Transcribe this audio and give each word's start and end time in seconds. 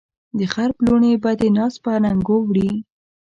د 0.37 0.39
غرب 0.53 0.77
لوڼې 0.85 1.11
به 1.23 1.31
دې 1.39 1.49
ناز 1.57 1.73
په 1.83 1.89
اننګو 1.97 2.37
وړي 2.43 2.71